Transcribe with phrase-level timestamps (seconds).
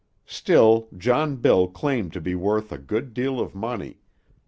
[0.25, 3.99] Still, John Bill claimed to be worth a good deal of money.